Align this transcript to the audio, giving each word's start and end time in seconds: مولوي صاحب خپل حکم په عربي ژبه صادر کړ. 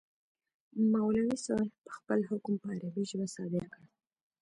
مولوي 0.91 1.35
صاحب 1.47 1.71
خپل 1.95 2.19
حکم 2.29 2.53
په 2.61 2.67
عربي 2.75 3.03
ژبه 3.09 3.27
صادر 3.35 3.63
کړ. 3.73 3.83